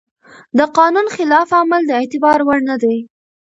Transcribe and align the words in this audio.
د 0.57 0.59
قانون 0.77 1.07
خلاف 1.15 1.47
عمل 1.59 1.81
د 1.87 1.91
اعتبار 1.99 2.39
وړ 2.43 2.59
نه 2.69 2.75
دی. 2.83 2.97